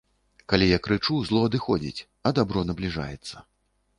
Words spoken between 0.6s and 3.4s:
я крычу, зло адыходзіць, а дабро набліжаецца.